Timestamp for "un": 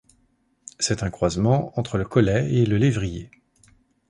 1.03-1.11